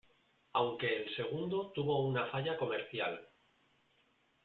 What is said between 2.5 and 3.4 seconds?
comercial.